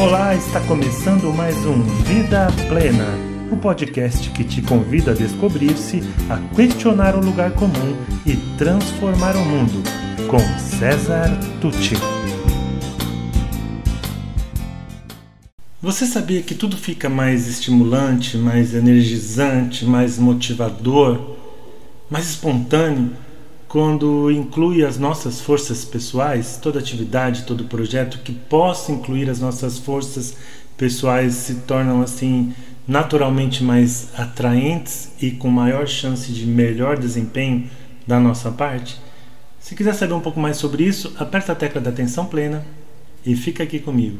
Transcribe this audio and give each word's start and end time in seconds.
Olá, 0.00 0.32
está 0.32 0.60
começando 0.60 1.34
mais 1.34 1.56
um 1.66 1.82
Vida 2.04 2.46
Plena, 2.68 3.04
o 3.50 3.56
podcast 3.56 4.30
que 4.30 4.44
te 4.44 4.62
convida 4.62 5.10
a 5.10 5.14
descobrir-se, 5.14 6.02
a 6.30 6.38
questionar 6.54 7.16
o 7.16 7.20
lugar 7.20 7.50
comum 7.54 7.96
e 8.24 8.36
transformar 8.56 9.34
o 9.34 9.44
mundo, 9.44 9.82
com 10.28 10.38
César 10.56 11.28
Tucci. 11.60 11.96
Você 15.82 16.06
sabia 16.06 16.42
que 16.42 16.54
tudo 16.54 16.76
fica 16.76 17.08
mais 17.08 17.48
estimulante, 17.48 18.36
mais 18.38 18.74
energizante, 18.74 19.84
mais 19.84 20.16
motivador, 20.16 21.36
mais 22.08 22.28
espontâneo 22.28 23.16
quando 23.68 24.30
inclui 24.30 24.82
as 24.82 24.98
nossas 24.98 25.40
forças 25.40 25.84
pessoais, 25.84 26.56
toda 26.56 26.78
atividade, 26.78 27.44
todo 27.44 27.64
projeto 27.64 28.18
que 28.20 28.32
possa 28.32 28.90
incluir 28.90 29.28
as 29.28 29.40
nossas 29.40 29.78
forças 29.78 30.34
pessoais 30.76 31.34
se 31.34 31.54
tornam 31.56 32.00
assim 32.00 32.54
naturalmente 32.86 33.62
mais 33.62 34.08
atraentes 34.18 35.12
e 35.20 35.30
com 35.30 35.50
maior 35.50 35.86
chance 35.86 36.32
de 36.32 36.46
melhor 36.46 36.98
desempenho 36.98 37.68
da 38.06 38.18
nossa 38.18 38.50
parte? 38.50 38.98
Se 39.60 39.74
quiser 39.74 39.94
saber 39.94 40.14
um 40.14 40.20
pouco 40.20 40.40
mais 40.40 40.56
sobre 40.56 40.84
isso, 40.84 41.14
aperta 41.18 41.52
a 41.52 41.54
tecla 41.54 41.78
da 41.78 41.90
atenção 41.90 42.24
plena 42.24 42.64
e 43.26 43.36
fica 43.36 43.62
aqui 43.62 43.78
comigo. 43.78 44.18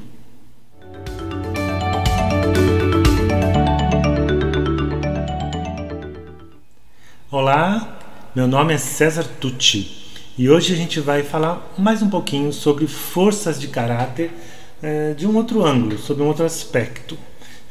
Olá, 7.31 7.98
meu 8.35 8.47
nome 8.47 8.75
é 8.75 8.79
César 8.79 9.25
Tucci 9.41 9.91
e 10.37 10.51
hoje 10.51 10.75
a 10.75 10.77
gente 10.77 11.01
vai 11.01 11.23
falar 11.23 11.73
mais 11.79 12.03
um 12.03 12.11
pouquinho 12.11 12.53
sobre 12.53 12.87
forças 12.87 13.59
de 13.59 13.69
caráter 13.69 14.31
é, 14.83 15.15
de 15.15 15.27
um 15.27 15.35
outro 15.35 15.65
ângulo, 15.65 15.99
sobre 15.99 16.23
um 16.23 16.27
outro 16.27 16.45
aspecto. 16.45 17.17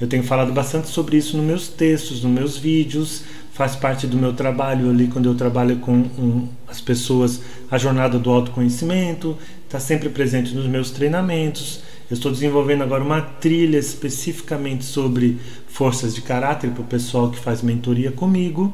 Eu 0.02 0.08
tenho 0.08 0.24
falado 0.24 0.52
bastante 0.52 0.88
sobre 0.88 1.16
isso 1.16 1.38
nos 1.38 1.46
meus 1.46 1.68
textos, 1.68 2.24
nos 2.24 2.32
meus 2.32 2.58
vídeos, 2.58 3.24
faz 3.54 3.76
parte 3.76 4.08
do 4.08 4.18
meu 4.18 4.34
trabalho 4.34 4.90
ali 4.90 5.08
quando 5.08 5.28
eu 5.28 5.36
trabalho 5.36 5.78
com 5.78 5.94
um, 5.94 6.48
as 6.68 6.82
pessoas 6.82 7.40
a 7.70 7.78
jornada 7.78 8.18
do 8.18 8.30
autoconhecimento, 8.32 9.38
está 9.64 9.80
sempre 9.80 10.10
presente 10.10 10.54
nos 10.56 10.66
meus 10.66 10.90
treinamentos. 10.90 11.82
Eu 12.10 12.16
estou 12.16 12.32
desenvolvendo 12.32 12.84
agora 12.84 13.04
uma 13.04 13.22
trilha 13.22 13.78
especificamente 13.78 14.86
sobre 14.86 15.38
forças 15.68 16.16
de 16.16 16.22
caráter 16.22 16.72
para 16.72 16.82
o 16.82 16.86
pessoal 16.86 17.30
que 17.30 17.38
faz 17.38 17.62
mentoria 17.62 18.12
comigo. 18.12 18.74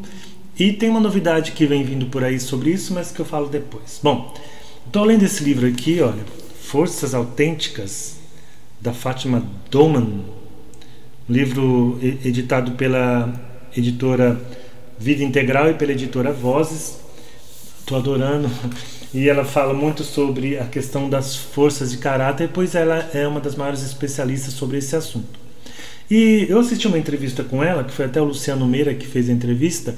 E 0.57 0.71
tem 0.71 0.89
uma 0.89 0.99
novidade 0.99 1.51
que 1.53 1.65
vem 1.65 1.83
vindo 1.83 2.05
por 2.05 2.23
aí 2.23 2.39
sobre 2.39 2.69
isso, 2.69 2.93
mas 2.93 3.11
que 3.11 3.19
eu 3.19 3.25
falo 3.25 3.47
depois. 3.47 3.99
Bom, 4.03 4.33
estou 4.85 5.03
lendo 5.03 5.23
esse 5.23 5.43
livro 5.43 5.67
aqui, 5.67 5.99
olha, 5.99 6.23
Forças 6.61 7.15
Autênticas, 7.15 8.17
da 8.79 8.93
Fátima 8.93 9.43
Doman, 9.71 10.21
livro 11.27 11.97
editado 12.01 12.73
pela 12.73 13.33
editora 13.75 14.39
Vida 14.99 15.23
Integral 15.23 15.71
e 15.71 15.73
pela 15.73 15.91
editora 15.91 16.31
Vozes. 16.31 16.97
Estou 17.79 17.97
adorando. 17.97 18.49
E 19.13 19.29
ela 19.29 19.45
fala 19.45 19.73
muito 19.73 20.03
sobre 20.03 20.57
a 20.57 20.65
questão 20.65 21.07
das 21.07 21.35
forças 21.35 21.91
de 21.91 21.97
caráter, 21.97 22.49
pois 22.51 22.73
ela 22.73 23.09
é 23.13 23.27
uma 23.27 23.39
das 23.39 23.55
maiores 23.55 23.83
especialistas 23.83 24.53
sobre 24.55 24.79
esse 24.79 24.95
assunto. 24.95 25.39
E 26.09 26.47
eu 26.49 26.59
assisti 26.59 26.87
uma 26.87 26.97
entrevista 26.97 27.43
com 27.43 27.63
ela, 27.63 27.83
que 27.83 27.91
foi 27.91 28.05
até 28.05 28.19
o 28.19 28.25
Luciano 28.25 28.65
Meira 28.65 28.93
que 28.93 29.05
fez 29.05 29.29
a 29.29 29.33
entrevista, 29.33 29.95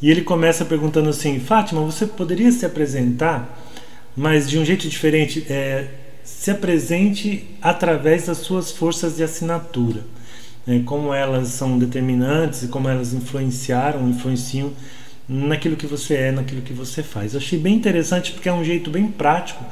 e 0.00 0.10
ele 0.10 0.22
começa 0.22 0.64
perguntando 0.64 1.08
assim: 1.08 1.40
Fátima, 1.40 1.80
você 1.82 2.06
poderia 2.06 2.50
se 2.52 2.66
apresentar, 2.66 3.62
mas 4.16 4.48
de 4.48 4.58
um 4.58 4.64
jeito 4.64 4.88
diferente? 4.88 5.46
É, 5.48 5.88
se 6.22 6.50
apresente 6.50 7.46
através 7.62 8.26
das 8.26 8.38
suas 8.38 8.72
forças 8.72 9.16
de 9.16 9.22
assinatura. 9.22 10.02
É, 10.66 10.80
como 10.80 11.14
elas 11.14 11.48
são 11.48 11.78
determinantes 11.78 12.64
e 12.64 12.68
como 12.68 12.88
elas 12.88 13.14
influenciaram, 13.14 14.08
influenciam 14.08 14.72
naquilo 15.28 15.76
que 15.76 15.86
você 15.86 16.14
é, 16.14 16.32
naquilo 16.32 16.62
que 16.62 16.72
você 16.72 17.02
faz. 17.02 17.34
Eu 17.34 17.40
achei 17.40 17.58
bem 17.58 17.74
interessante 17.74 18.32
porque 18.32 18.48
é 18.48 18.52
um 18.52 18.64
jeito 18.64 18.90
bem 18.90 19.06
prático 19.06 19.64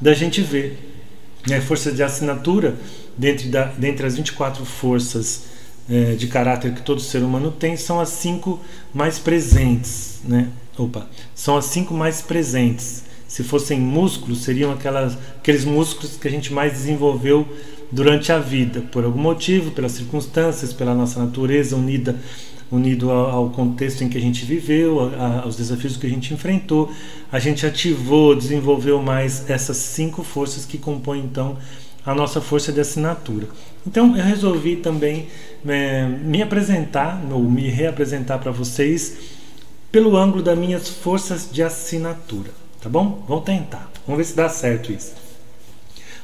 da 0.00 0.12
gente 0.12 0.40
ver. 0.40 0.76
Né? 1.48 1.60
Força 1.60 1.92
de 1.92 2.02
assinatura, 2.02 2.74
dentre, 3.16 3.48
da, 3.48 3.66
dentre 3.66 4.04
as 4.04 4.16
24 4.16 4.64
forças 4.64 5.51
é, 5.92 6.14
de 6.14 6.26
caráter 6.26 6.72
que 6.72 6.80
todo 6.80 7.02
ser 7.02 7.22
humano 7.22 7.50
tem 7.50 7.76
são 7.76 8.00
as 8.00 8.08
cinco 8.08 8.58
mais 8.94 9.18
presentes, 9.18 10.20
né? 10.24 10.48
Opa, 10.78 11.06
são 11.34 11.54
as 11.54 11.66
cinco 11.66 11.92
mais 11.92 12.22
presentes. 12.22 13.04
Se 13.28 13.44
fossem 13.44 13.78
músculos, 13.78 14.42
seriam 14.42 14.72
aquelas, 14.72 15.18
aqueles 15.36 15.66
músculos 15.66 16.16
que 16.16 16.26
a 16.26 16.30
gente 16.30 16.50
mais 16.50 16.72
desenvolveu 16.72 17.46
durante 17.90 18.32
a 18.32 18.38
vida, 18.38 18.80
por 18.90 19.04
algum 19.04 19.20
motivo, 19.20 19.70
pelas 19.72 19.92
circunstâncias, 19.92 20.72
pela 20.72 20.94
nossa 20.94 21.20
natureza 21.20 21.76
unida, 21.76 22.16
unido 22.70 23.10
ao, 23.10 23.50
contexto 23.50 24.02
em 24.02 24.08
que 24.08 24.16
a 24.16 24.20
gente 24.20 24.46
viveu, 24.46 25.12
aos 25.44 25.56
desafios 25.56 25.98
que 25.98 26.06
a 26.06 26.10
gente 26.10 26.32
enfrentou, 26.32 26.90
a 27.30 27.38
gente 27.38 27.66
ativou, 27.66 28.34
desenvolveu 28.34 29.02
mais 29.02 29.48
essas 29.50 29.76
cinco 29.76 30.22
forças 30.22 30.64
que 30.64 30.78
compõem 30.78 31.20
então 31.20 31.58
a 32.04 32.14
nossa 32.14 32.40
força 32.40 32.72
de 32.72 32.80
assinatura. 32.80 33.46
Então 33.86 34.16
eu 34.16 34.24
resolvi 34.24 34.76
também 34.76 35.28
é, 35.66 36.06
me 36.06 36.42
apresentar, 36.42 37.22
ou 37.30 37.42
me 37.42 37.68
reapresentar 37.68 38.38
para 38.38 38.50
vocês 38.50 39.16
pelo 39.90 40.16
ângulo 40.16 40.42
das 40.42 40.58
minhas 40.58 40.88
forças 40.88 41.48
de 41.52 41.62
assinatura, 41.62 42.50
tá 42.80 42.88
bom? 42.88 43.24
Vamos 43.28 43.44
tentar, 43.44 43.90
vamos 44.06 44.18
ver 44.18 44.24
se 44.24 44.36
dá 44.36 44.48
certo 44.48 44.90
isso. 44.90 45.14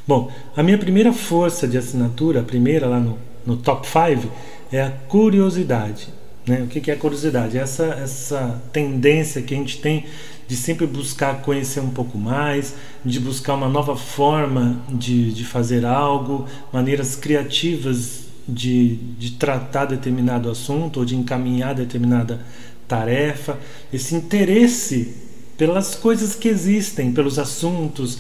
Bom, 0.07 0.33
a 0.57 0.63
minha 0.63 0.79
primeira 0.79 1.13
força 1.13 1.69
de 1.69 1.77
assinatura, 1.77 2.41
a 2.41 2.43
primeira 2.43 2.87
lá 2.87 2.99
no, 2.99 3.19
no 3.45 3.59
top 3.59 3.87
5, 3.87 4.33
é 4.73 4.83
a 4.83 4.91
curiosidade. 4.91 6.09
Né? 6.47 6.63
O 6.63 6.67
que 6.67 6.91
é 6.91 6.95
a 6.95 6.97
curiosidade? 6.97 7.59
Essa, 7.59 7.85
essa 8.03 8.59
tendência 8.73 9.43
que 9.43 9.53
a 9.53 9.57
gente 9.59 9.83
tem 9.83 10.07
de 10.49 10.57
sempre 10.57 10.87
buscar 10.87 11.43
conhecer 11.43 11.81
um 11.81 11.91
pouco 11.91 12.17
mais, 12.17 12.75
de 13.05 13.21
buscar 13.21 13.55
uma 13.55 13.69
nova 13.69 13.95
forma 13.95 14.81
de, 14.89 15.31
de 15.31 15.45
fazer 15.45 15.85
algo, 15.85 16.47
maneiras 16.73 17.15
criativas 17.15 18.25
de, 18.49 18.97
de 19.19 19.33
tratar 19.33 19.85
determinado 19.85 20.51
assunto 20.51 21.01
ou 21.01 21.05
de 21.05 21.15
encaminhar 21.15 21.75
determinada 21.75 22.41
tarefa, 22.89 23.59
esse 23.93 24.15
interesse 24.15 25.15
pelas 25.59 25.95
coisas 25.95 26.35
que 26.35 26.49
existem, 26.49 27.13
pelos 27.13 27.39
assuntos, 27.39 28.19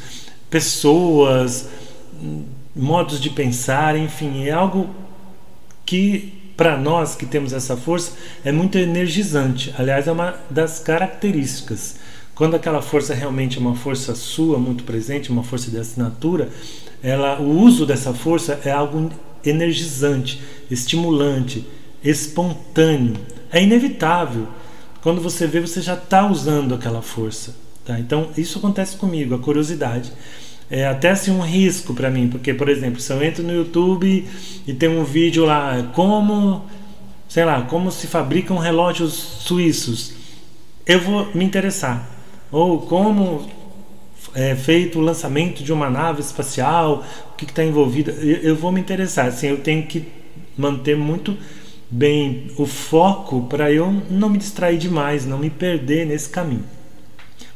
pessoas, 0.50 1.66
modos 2.76 3.18
de 3.20 3.30
pensar, 3.30 3.96
enfim, 3.96 4.44
é 4.44 4.50
algo 4.50 4.90
que 5.86 6.34
para 6.54 6.76
nós 6.76 7.14
que 7.14 7.24
temos 7.24 7.54
essa 7.54 7.74
força 7.74 8.12
é 8.44 8.52
muito 8.52 8.76
energizante. 8.76 9.72
Aliás, 9.78 10.06
é 10.06 10.12
uma 10.12 10.34
das 10.50 10.78
características 10.78 11.96
quando 12.38 12.54
aquela 12.54 12.80
força 12.80 13.12
realmente 13.14 13.58
é 13.58 13.60
uma 13.60 13.74
força 13.74 14.14
sua, 14.14 14.58
muito 14.58 14.84
presente, 14.84 15.28
uma 15.28 15.42
força 15.42 15.72
de 15.72 15.76
assinatura, 15.76 16.48
ela, 17.02 17.40
o 17.40 17.50
uso 17.50 17.84
dessa 17.84 18.14
força 18.14 18.60
é 18.64 18.70
algo 18.70 19.10
energizante, 19.44 20.40
estimulante, 20.70 21.66
espontâneo. 22.02 23.14
É 23.50 23.60
inevitável. 23.60 24.46
Quando 25.02 25.20
você 25.20 25.48
vê, 25.48 25.60
você 25.60 25.82
já 25.82 25.94
está 25.94 26.30
usando 26.30 26.76
aquela 26.76 27.02
força. 27.02 27.56
Tá? 27.84 27.98
Então, 27.98 28.28
isso 28.36 28.58
acontece 28.58 28.96
comigo, 28.96 29.34
a 29.34 29.38
curiosidade. 29.40 30.12
É 30.70 30.86
até 30.86 31.10
assim 31.10 31.32
um 31.32 31.40
risco 31.40 31.92
para 31.92 32.08
mim, 32.08 32.28
porque, 32.28 32.54
por 32.54 32.68
exemplo, 32.68 33.00
se 33.00 33.12
eu 33.12 33.20
entro 33.20 33.42
no 33.42 33.52
YouTube 33.52 34.24
e 34.64 34.72
tem 34.72 34.88
um 34.88 35.02
vídeo 35.02 35.44
lá, 35.44 35.90
como, 35.92 36.64
sei 37.28 37.44
lá, 37.44 37.62
como 37.62 37.90
se 37.90 38.06
fabricam 38.06 38.58
relógios 38.58 39.12
suíços, 39.12 40.12
eu 40.86 41.00
vou 41.00 41.34
me 41.34 41.44
interessar 41.44 42.16
ou 42.50 42.82
como 42.82 43.46
é 44.34 44.54
feito 44.54 44.98
o 44.98 45.02
lançamento 45.02 45.62
de 45.62 45.72
uma 45.72 45.88
nave 45.90 46.20
espacial, 46.20 47.04
o 47.32 47.36
que 47.36 47.44
está 47.44 47.64
envolvido. 47.64 48.10
Eu, 48.10 48.36
eu, 48.38 48.56
vou 48.56 48.72
me 48.72 48.80
interessar, 48.80 49.26
assim, 49.26 49.48
eu 49.48 49.58
tenho 49.58 49.86
que 49.86 50.06
manter 50.56 50.96
muito 50.96 51.36
bem 51.90 52.50
o 52.58 52.66
foco 52.66 53.42
para 53.48 53.72
eu 53.72 53.90
não 54.10 54.28
me 54.28 54.38
distrair 54.38 54.78
demais, 54.78 55.24
não 55.24 55.38
me 55.38 55.50
perder 55.50 56.06
nesse 56.06 56.28
caminho. 56.28 56.64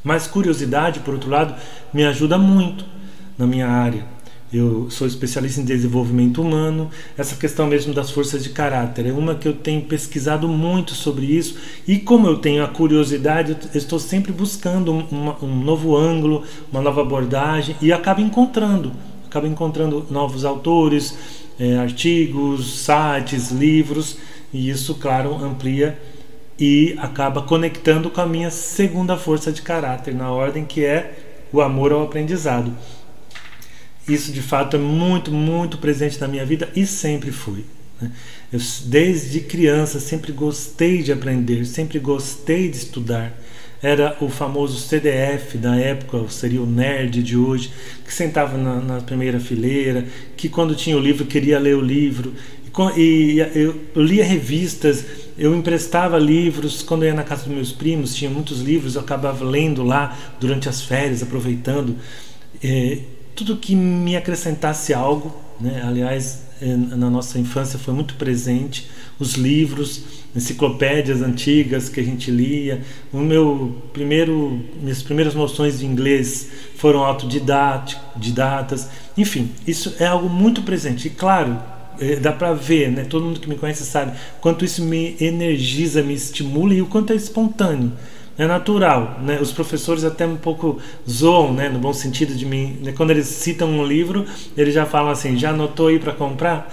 Mas 0.03 0.27
curiosidade, 0.27 1.01
por 1.01 1.15
outro 1.15 1.31
lado, 1.31 1.55
me 1.93 2.05
ajuda 2.05 2.39
muito 2.39 2.85
na 3.39 3.47
minha 3.47 3.69
área. 3.69 4.05
Eu 4.53 4.91
sou 4.91 5.07
especialista 5.07 5.63
em 5.63 5.65
desenvolvimento 5.65 6.43
humano, 6.43 6.91
essa 7.17 7.35
questão 7.37 7.67
mesmo 7.67 7.95
das 7.95 8.11
forças 8.11 8.43
de 8.45 8.51
caráter 8.51 9.07
é 9.07 9.13
uma 9.13 9.35
que 9.35 9.49
eu 9.49 9.55
tenho 9.55 9.81
pesquisado 9.81 10.47
muito 10.47 10.93
sobre 10.93 11.25
isso. 11.25 11.57
E 11.89 11.99
como 11.99 12.27
eu 12.27 12.37
tenho 12.37 12.63
a 12.63 12.69
curiosidade, 12.69 13.57
eu 13.73 13.79
estou 13.79 13.99
sempre 13.99 14.31
buscando 14.31 14.93
uma, 15.11 15.43
um 15.43 15.57
novo 15.57 15.97
ângulo, 15.97 16.45
uma 16.71 16.83
nova 16.83 17.01
abordagem 17.01 17.75
e 17.81 17.91
acabo 17.91 18.21
encontrando, 18.21 18.93
acabo 19.25 19.47
encontrando 19.47 20.07
novos 20.11 20.45
autores, 20.45 21.17
é, 21.59 21.79
artigos, 21.79 22.85
sites, 22.85 23.51
livros. 23.51 24.19
E 24.53 24.69
isso, 24.69 24.97
claro, 24.97 25.35
amplia 25.43 25.99
e 26.59 26.95
acaba 26.99 27.41
conectando 27.41 28.11
com 28.11 28.21
a 28.21 28.27
minha 28.27 28.51
segunda 28.51 29.17
força 29.17 29.51
de 29.51 29.63
caráter 29.63 30.15
na 30.15 30.31
ordem 30.31 30.67
que 30.67 30.85
é 30.85 31.15
o 31.51 31.63
amor 31.63 31.91
ao 31.91 32.03
aprendizado. 32.03 32.71
Isso 34.09 34.33
de 34.33 34.43
fato 34.43 34.77
é 34.77 34.79
muito, 34.79 35.31
muito 35.31 35.79
presente 35.79 36.21
na 36.21 36.27
minha 36.27 36.45
vida 36.45 36.69
e 36.75 36.87
sempre 36.87 37.31
foi. 37.31 37.65
Né? 38.01 38.11
Eu, 38.53 38.61
desde 38.87 39.41
criança, 39.41 40.01
sempre 40.01 40.33
gostei 40.33 41.03
de 41.03 41.13
aprender, 41.13 41.65
sempre 41.65 41.99
gostei 41.99 42.69
de 42.69 42.77
estudar. 42.77 43.39
Era 43.83 44.17
o 44.21 44.29
famoso 44.29 44.79
CDF 44.79 45.59
da 45.59 45.75
época, 45.77 46.25
seria 46.29 46.63
o 46.63 46.67
nerd 46.67 47.23
de 47.23 47.37
hoje, 47.37 47.73
que 48.05 48.15
sentava 48.15 48.57
na, 48.57 48.77
na 48.77 49.01
primeira 49.01 49.41
fileira, 49.41 50.07
que 50.37 50.49
quando 50.49 50.75
tinha 50.75 50.97
o 50.97 51.01
livro 51.01 51.25
queria 51.25 51.59
ler 51.59 51.77
o 51.77 51.81
livro. 51.81 52.33
E, 52.97 53.01
e 53.01 53.39
eu, 53.39 53.81
eu 53.95 54.03
lia 54.03 54.25
revistas, 54.25 55.05
eu 55.37 55.55
emprestava 55.55 56.19
livros. 56.19 56.83
Quando 56.83 57.03
eu 57.03 57.09
ia 57.09 57.15
na 57.15 57.25
casa 57.25 57.45
dos 57.45 57.53
meus 57.53 57.73
primos, 57.73 58.15
tinha 58.15 58.31
muitos 58.31 58.61
livros, 58.61 58.95
eu 58.95 59.01
acabava 59.01 59.45
lendo 59.45 59.83
lá 59.83 60.17
durante 60.39 60.69
as 60.69 60.81
férias, 60.81 61.23
aproveitando. 61.23 61.97
É, 62.63 62.99
tudo 63.35 63.57
que 63.57 63.75
me 63.75 64.17
acrescentasse 64.17 64.93
algo, 64.93 65.35
né? 65.61 65.83
aliás, 65.85 66.43
é, 66.61 66.77
na 66.77 67.11
nossa 67.11 67.39
infância 67.39 67.79
foi 67.79 67.93
muito 67.93 68.15
presente, 68.15 68.89
os 69.19 69.35
livros, 69.35 70.05
enciclopédias 70.35 71.23
antigas 71.23 71.89
que 71.89 72.01
a 72.01 72.03
gente 72.03 72.31
lia. 72.31 72.83
O 73.13 73.19
meu 73.19 73.83
primeiro, 73.93 74.61
minhas 74.81 75.03
primeiras 75.03 75.35
noções 75.35 75.81
de 75.81 75.87
inglês 75.87 76.49
foram 76.77 77.05
autodidatas. 77.05 78.89
Enfim, 79.17 79.51
isso 79.67 79.95
é 79.99 80.07
algo 80.07 80.29
muito 80.29 80.63
presente. 80.63 81.09
E 81.09 81.11
claro, 81.11 81.59
é, 82.01 82.17
dá 82.17 82.33
para 82.33 82.55
ver, 82.55 82.91
né? 82.91 83.05
Todo 83.05 83.25
mundo 83.25 83.41
que 83.41 83.49
me 83.49 83.57
conhece 83.57 83.85
sabe 83.85 84.17
quanto 84.41 84.65
isso 84.65 84.83
me 84.83 85.17
energiza, 85.21 86.03
me 86.03 86.15
estimula 86.15 86.75
e 86.75 86.83
o 86.83 86.87
quanto 86.87 87.13
é 87.13 87.17
espontâneo 87.17 87.93
é 88.39 88.47
natural, 88.47 89.19
né? 89.23 89.39
Os 89.41 89.53
professores 89.53 90.05
até 90.05 90.27
um 90.27 90.37
pouco 90.37 90.79
zoam, 91.09 91.53
né? 91.53 91.69
No 91.69 91.79
bom 91.79 91.93
sentido 91.93 92.35
de 92.35 92.47
mim, 92.47 92.79
né? 92.83 92.93
quando 92.93 93.11
eles 93.11 93.27
citam 93.27 93.69
um 93.69 93.85
livro, 93.85 94.25
eles 94.57 94.75
já 94.75 94.87
falam 94.87 95.11
assim, 95.11 95.37
já 95.37 95.51
anotou 95.51 95.89
aí 95.89 95.99
para 95.99 96.13
comprar? 96.13 96.73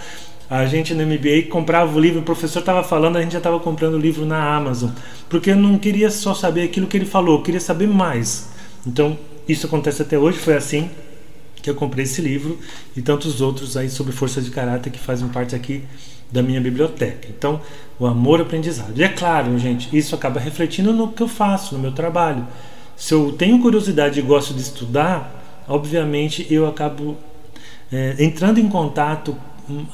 A 0.50 0.66
gente 0.66 0.96
no 0.96 1.06
MBA 1.06 1.44
comprava 1.50 1.96
o 1.96 2.00
livro, 2.00 2.22
o 2.22 2.24
professor 2.24 2.60
estava 2.60 2.84
falando, 2.84 3.18
a 3.18 3.22
gente 3.22 3.34
já 3.34 3.38
estava 3.38 3.60
comprando 3.60 3.94
o 3.94 4.00
livro 4.00 4.26
na 4.26 4.56
Amazon, 4.56 4.90
porque 5.30 5.52
eu 5.52 5.56
não 5.56 5.78
queria 5.78 6.10
só 6.10 6.34
saber 6.34 6.64
aquilo 6.64 6.88
que 6.88 6.98
ele 6.98 7.06
falou, 7.06 7.38
eu 7.38 7.44
queria 7.44 7.60
saber 7.60 7.88
mais. 7.88 8.50
Então, 8.88 9.16
isso 9.48 9.68
acontece 9.68 10.02
até 10.02 10.18
hoje, 10.18 10.40
foi 10.40 10.56
assim 10.56 10.90
que 11.62 11.70
eu 11.70 11.76
comprei 11.76 12.06
esse 12.06 12.22
livro 12.22 12.58
e 12.96 13.02
tantos 13.02 13.42
outros 13.42 13.76
aí 13.76 13.90
sobre 13.90 14.12
força 14.12 14.42
de 14.42 14.50
caráter 14.50 14.90
que 14.90 14.98
fazem 14.98 15.28
parte 15.28 15.56
aqui 15.56 15.84
da 16.32 16.44
minha 16.44 16.62
biblioteca. 16.62 17.28
Então, 17.30 17.62
o 18.00 18.06
amor 18.06 18.42
aprendizado. 18.42 18.94
E 18.96 19.04
é 19.04 19.10
claro, 19.10 19.58
gente, 19.58 19.96
isso 19.96 20.16
acaba 20.16 20.40
refletindo 20.40 20.94
no 20.94 21.12
que 21.12 21.22
eu 21.22 21.28
faço, 21.28 21.76
no 21.76 21.82
meu 21.82 21.92
trabalho. 21.92 22.46
Se 22.96 23.14
eu 23.14 23.32
tenho 23.32 23.60
curiosidade 23.60 24.20
e 24.20 24.22
gosto 24.22 24.54
de 24.54 24.62
estudar, 24.62 25.64
obviamente 25.68 26.46
eu 26.50 26.68
acabo 26.68 27.18
é, 27.92 28.16
entrando 28.20 28.60
em 28.60 28.68
contato 28.68 29.36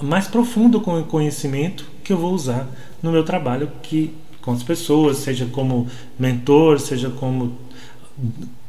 mais 0.02 0.28
profundo 0.28 0.80
com 0.80 1.00
o 1.00 1.04
conhecimento 1.04 1.86
que 2.04 2.14
eu 2.14 2.18
vou 2.18 2.34
usar 2.34 2.68
no 3.04 3.12
meu 3.12 3.24
trabalho 3.24 3.70
que 3.84 4.14
com 4.42 4.52
as 4.52 4.64
pessoas, 4.64 5.18
seja 5.18 5.48
como 5.48 5.88
mentor, 6.20 6.80
seja 6.80 7.10
como 7.10 7.58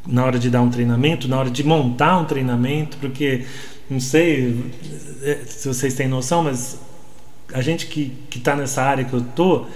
na 0.06 0.24
hora 0.24 0.38
de 0.38 0.48
dar 0.48 0.62
um 0.62 0.70
treinamento, 0.70 1.28
na 1.28 1.38
hora 1.38 1.50
de 1.50 1.62
montar 1.62 2.19
um 2.19 2.24
treinamento, 2.24 2.96
porque 2.96 3.44
não 3.88 4.00
sei 4.00 4.64
é, 5.22 5.40
se 5.46 5.69
vocês 5.69 5.94
têm 5.94 6.08
noção, 6.08 6.42
mas 6.42 6.80
a 7.52 7.60
gente 7.60 7.87
que 7.87 8.12
está 8.34 8.56
nessa 8.56 8.82
área 8.82 9.04
que 9.04 9.12
eu 9.12 9.22
tô, 9.22 9.66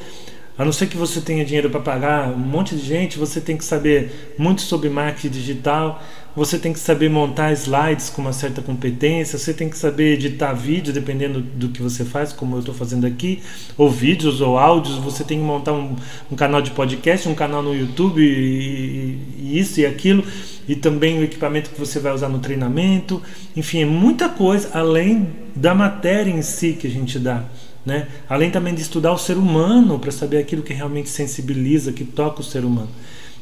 a 0.61 0.65
não 0.67 0.73
ser 0.73 0.89
que 0.89 0.97
você 0.99 1.23
tenha 1.23 1.43
dinheiro 1.43 1.71
para 1.71 1.81
pagar 1.81 2.29
um 2.29 2.37
monte 2.37 2.77
de 2.77 2.85
gente, 2.85 3.17
você 3.17 3.41
tem 3.41 3.57
que 3.57 3.65
saber 3.65 4.35
muito 4.37 4.61
sobre 4.61 4.91
marketing 4.91 5.31
digital, 5.31 6.03
você 6.37 6.59
tem 6.59 6.71
que 6.71 6.79
saber 6.79 7.09
montar 7.09 7.51
slides 7.55 8.11
com 8.11 8.21
uma 8.21 8.35
certa 8.35 8.61
competência, 8.61 9.39
você 9.39 9.55
tem 9.55 9.71
que 9.71 9.79
saber 9.79 10.13
editar 10.13 10.53
vídeo, 10.53 10.93
dependendo 10.93 11.41
do 11.41 11.71
que 11.71 11.81
você 11.81 12.05
faz, 12.05 12.35
como 12.35 12.57
eu 12.57 12.59
estou 12.59 12.75
fazendo 12.75 13.07
aqui, 13.07 13.43
ou 13.75 13.91
vídeos 13.91 14.43
ou 14.43 14.59
áudios, 14.59 14.97
você 14.97 15.25
tem 15.25 15.39
que 15.39 15.45
montar 15.45 15.73
um, 15.73 15.97
um 16.31 16.37
canal 16.37 16.61
de 16.61 16.73
podcast, 16.73 17.27
um 17.27 17.35
canal 17.35 17.63
no 17.63 17.75
YouTube, 17.75 18.21
e, 18.23 19.19
e 19.39 19.59
isso 19.59 19.81
e 19.81 19.87
aquilo, 19.87 20.23
e 20.69 20.75
também 20.75 21.21
o 21.21 21.25
equipamento 21.25 21.71
que 21.71 21.81
você 21.81 21.99
vai 21.99 22.13
usar 22.13 22.29
no 22.29 22.39
treinamento, 22.39 23.23
enfim, 23.57 23.81
é 23.81 23.87
muita 23.87 24.29
coisa 24.29 24.69
além 24.75 25.27
da 25.57 25.75
matéria 25.75 26.31
em 26.31 26.43
si 26.43 26.75
que 26.75 26.87
a 26.87 26.91
gente 26.91 27.19
dá. 27.19 27.47
Né? 27.85 28.09
Além 28.29 28.51
também 28.51 28.75
de 28.75 28.83
estudar 28.83 29.13
o 29.13 29.19
ser 29.19 29.37
humano 29.37 29.99
para 29.99 30.11
saber 30.11 30.39
aquilo 30.39 30.63
que 30.63 30.75
realmente 30.75 31.09
sensibiliza, 31.09 31.93
que 31.93 32.05
toca 32.05 32.41
o 32.41 32.45
ser 32.45 32.65
humano. 32.65 32.91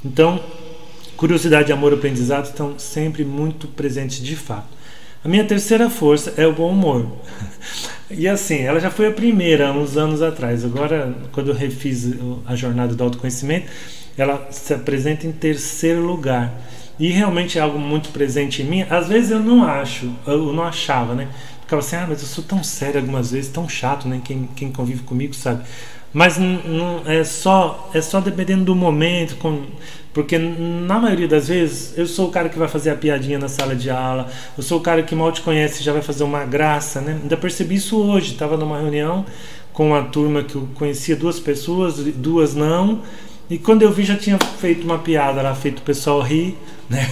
Então, 0.04 0.40
curiosidade, 1.16 1.72
amor 1.72 1.92
aprendizado 1.92 2.44
estão 2.44 2.78
sempre 2.78 3.24
muito 3.24 3.66
presentes 3.66 4.22
de 4.22 4.36
fato. 4.36 4.78
A 5.24 5.28
minha 5.28 5.44
terceira 5.44 5.90
força 5.90 6.32
é 6.36 6.46
o 6.46 6.52
bom 6.52 6.72
humor. 6.72 7.06
E 8.10 8.26
assim, 8.26 8.60
ela 8.60 8.80
já 8.80 8.90
foi 8.90 9.06
a 9.06 9.12
primeira 9.12 9.68
há 9.68 9.72
uns 9.72 9.98
anos 9.98 10.22
atrás. 10.22 10.64
Agora, 10.64 11.14
quando 11.30 11.48
eu 11.48 11.54
refiz 11.54 12.08
a 12.46 12.56
jornada 12.56 12.94
do 12.94 13.04
autoconhecimento, 13.04 13.66
ela 14.16 14.48
se 14.50 14.72
apresenta 14.72 15.26
em 15.26 15.32
terceiro 15.32 16.00
lugar. 16.00 16.58
E 16.98 17.10
realmente 17.10 17.58
é 17.58 17.60
algo 17.60 17.78
muito 17.78 18.08
presente 18.08 18.62
em 18.62 18.64
mim. 18.64 18.86
Às 18.88 19.08
vezes 19.08 19.30
eu 19.30 19.40
não 19.40 19.62
acho, 19.62 20.10
eu 20.26 20.54
não 20.54 20.64
achava, 20.64 21.14
né? 21.14 21.28
Ficava 21.68 21.80
assim, 21.80 21.96
ah, 21.96 22.06
mas 22.08 22.22
eu 22.22 22.26
sou 22.26 22.42
tão 22.42 22.64
sério 22.64 22.98
algumas 22.98 23.30
vezes, 23.30 23.50
tão 23.50 23.68
chato, 23.68 24.08
né? 24.08 24.22
Quem, 24.24 24.48
quem 24.56 24.72
convive 24.72 25.02
comigo 25.02 25.34
sabe. 25.34 25.64
Mas 26.14 26.38
não, 26.38 27.02
é 27.04 27.22
só 27.22 27.90
é 27.92 28.00
só 28.00 28.20
dependendo 28.20 28.64
do 28.64 28.74
momento, 28.74 29.36
com, 29.36 29.66
porque 30.14 30.38
na 30.38 30.98
maioria 30.98 31.28
das 31.28 31.48
vezes 31.48 31.92
eu 31.98 32.06
sou 32.06 32.28
o 32.28 32.30
cara 32.30 32.48
que 32.48 32.58
vai 32.58 32.66
fazer 32.66 32.88
a 32.88 32.96
piadinha 32.96 33.38
na 33.38 33.48
sala 33.48 33.76
de 33.76 33.90
aula, 33.90 34.30
eu 34.56 34.62
sou 34.62 34.78
o 34.78 34.80
cara 34.80 35.02
que 35.02 35.14
mal 35.14 35.30
te 35.30 35.42
conhece 35.42 35.84
já 35.84 35.92
vai 35.92 36.00
fazer 36.00 36.24
uma 36.24 36.46
graça, 36.46 37.02
né? 37.02 37.18
Ainda 37.22 37.36
percebi 37.36 37.74
isso 37.74 37.98
hoje, 37.98 38.32
estava 38.32 38.56
numa 38.56 38.78
reunião 38.78 39.26
com 39.74 39.88
uma 39.88 40.02
turma 40.04 40.42
que 40.42 40.56
eu 40.56 40.66
conhecia 40.74 41.14
duas 41.14 41.38
pessoas, 41.38 41.98
duas 41.98 42.54
não, 42.54 43.02
e 43.50 43.58
quando 43.58 43.82
eu 43.82 43.90
vi 43.90 44.04
já 44.04 44.16
tinha 44.16 44.38
feito 44.38 44.84
uma 44.84 44.98
piada 44.98 45.40
lá, 45.40 45.54
feito 45.54 45.78
o 45.78 45.82
pessoal 45.82 46.20
rir. 46.20 46.56
Né? 46.88 47.06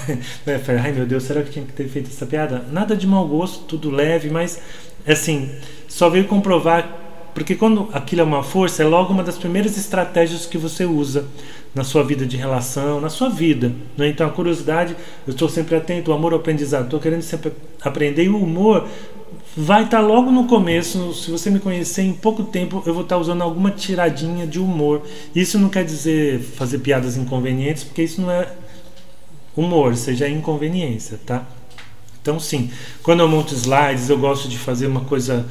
Eu 0.47 0.59
falei, 0.61 0.81
ai 0.81 0.93
meu 0.93 1.05
Deus, 1.05 1.25
será 1.25 1.43
que 1.43 1.51
tinha 1.51 1.63
que 1.63 1.73
ter 1.75 1.87
feito 1.87 2.09
essa 2.09 2.25
piada? 2.25 2.65
Nada 2.73 2.97
de 2.97 3.07
mau 3.07 3.29
gosto, 3.29 3.65
tudo 3.65 3.91
leve, 3.91 4.31
mas 4.31 4.59
assim, 5.07 5.51
só 5.87 6.09
veio 6.09 6.25
comprovar. 6.25 7.03
Porque 7.35 7.55
quando 7.55 7.91
aquilo 7.93 8.23
é 8.23 8.25
uma 8.25 8.43
força, 8.43 8.83
é 8.83 8.87
logo 8.87 9.13
uma 9.13 9.23
das 9.23 9.37
primeiras 9.37 9.77
estratégias 9.77 10.47
que 10.47 10.57
você 10.57 10.87
usa 10.87 11.27
na 11.75 11.85
sua 11.85 12.03
vida 12.03 12.25
de 12.25 12.39
relação, 12.39 12.99
na 13.03 13.11
sua 13.11 13.29
vida. 13.29 13.71
Né? 13.99 14.09
Então 14.09 14.27
a 14.27 14.31
curiosidade, 14.31 14.97
eu 15.27 15.33
estou 15.33 15.47
sempre 15.47 15.77
atento, 15.77 16.11
o 16.11 16.15
amor 16.15 16.33
ao 16.33 16.39
aprendizado, 16.39 16.85
estou 16.85 16.99
querendo 16.99 17.21
sempre 17.21 17.53
aprender. 17.83 18.25
E 18.25 18.31
o 18.31 18.43
humor 18.43 18.89
vai 19.57 19.85
estar 19.85 20.01
tá 20.01 20.07
logo 20.07 20.31
no 20.31 20.47
começo. 20.47 21.15
Se 21.15 21.31
você 21.31 21.51
me 21.51 21.59
conhecer 21.59 22.03
em 22.03 22.13
pouco 22.13 22.45
tempo, 22.45 22.83
eu 22.85 22.93
vou 22.93 23.03
estar 23.03 23.17
tá 23.17 23.21
usando 23.21 23.43
alguma 23.43 23.71
tiradinha 23.71 24.47
de 24.47 24.61
humor. 24.61 25.03
Isso 25.35 25.59
não 25.59 25.69
quer 25.69 25.85
dizer 25.85 26.41
fazer 26.41 26.79
piadas 26.81 27.17
inconvenientes, 27.17 27.83
porque 27.85 28.03
isso 28.03 28.21
não 28.21 28.31
é 28.31 28.53
humor, 29.57 29.97
seja 29.97 30.29
inconveniência, 30.29 31.19
tá? 31.25 31.47
Então, 32.21 32.39
sim, 32.39 32.71
quando 33.03 33.21
eu 33.21 33.29
monto 33.29 33.55
slides, 33.55 34.11
eu 34.11 34.19
gosto 34.19 34.49
de 34.49 34.59
fazer 34.59 34.87
uma 34.87 35.03
coisa 35.03 35.47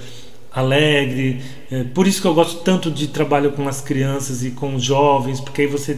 alegre. 0.52 1.42
É, 1.72 1.84
por 1.84 2.06
isso 2.06 2.22
que 2.22 2.28
eu 2.28 2.34
gosto 2.34 2.62
tanto 2.62 2.92
de 2.92 3.08
trabalho 3.08 3.52
com 3.54 3.68
as 3.68 3.82
crianças 3.82 4.44
e 4.44 4.52
com 4.52 4.76
os 4.76 4.84
jovens, 4.84 5.40
porque 5.40 5.62
aí 5.62 5.68
você 5.68 5.98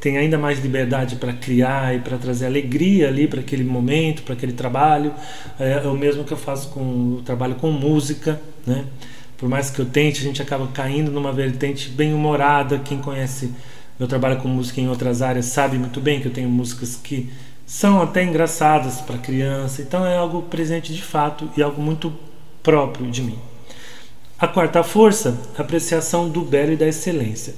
tem 0.00 0.16
ainda 0.16 0.38
mais 0.38 0.60
liberdade 0.60 1.16
para 1.16 1.32
criar 1.32 1.94
e 1.94 1.98
para 1.98 2.16
trazer 2.16 2.46
alegria 2.46 3.08
ali 3.08 3.26
para 3.26 3.40
aquele 3.40 3.64
momento, 3.64 4.22
para 4.22 4.34
aquele 4.34 4.52
trabalho. 4.52 5.12
É, 5.58 5.82
é, 5.84 5.88
o 5.88 5.94
mesmo 5.94 6.24
que 6.24 6.32
eu 6.32 6.36
faço 6.36 6.68
com 6.70 7.16
o 7.18 7.22
trabalho 7.24 7.56
com 7.56 7.70
música, 7.70 8.40
né? 8.66 8.84
Por 9.36 9.48
mais 9.48 9.70
que 9.70 9.80
eu 9.80 9.86
tente, 9.86 10.20
a 10.20 10.24
gente 10.24 10.42
acaba 10.42 10.66
caindo 10.68 11.10
numa 11.10 11.32
vertente 11.32 11.88
bem 11.90 12.12
humorada. 12.12 12.78
Quem 12.78 12.98
conhece 12.98 13.52
meu 13.98 14.08
trabalho 14.08 14.36
com 14.38 14.48
música 14.48 14.80
em 14.80 14.88
outras 14.88 15.22
áreas 15.22 15.46
sabe 15.46 15.78
muito 15.78 16.00
bem 16.00 16.20
que 16.20 16.26
eu 16.26 16.32
tenho 16.32 16.48
músicas 16.48 16.96
que 16.96 17.30
são 17.66 18.00
até 18.00 18.24
engraçadas 18.24 19.00
para 19.02 19.18
criança, 19.18 19.82
então 19.82 20.06
é 20.06 20.16
algo 20.16 20.42
presente 20.42 20.94
de 20.94 21.02
fato 21.02 21.50
e 21.54 21.62
algo 21.62 21.82
muito 21.82 22.10
próprio 22.62 23.10
de 23.10 23.22
mim. 23.22 23.38
A 24.38 24.48
quarta 24.48 24.82
força, 24.82 25.38
apreciação 25.58 26.30
do 26.30 26.40
belo 26.40 26.72
e 26.72 26.76
da 26.76 26.86
excelência. 26.86 27.54